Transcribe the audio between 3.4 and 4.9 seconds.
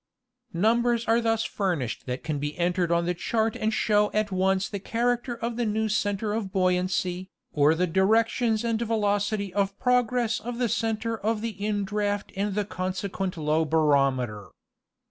and show at once the